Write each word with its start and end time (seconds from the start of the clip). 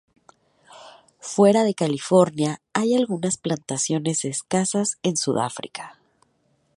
Fuera 1.19 1.63
de 1.63 1.75
California, 1.75 2.59
hay 2.73 2.95
algunas 2.95 3.37
plantaciones 3.37 4.25
escasas 4.25 4.97
en 5.03 5.15
Sudáfrica. 5.15 5.99